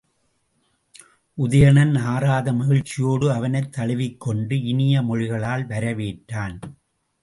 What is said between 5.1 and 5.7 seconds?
மொழிகளால்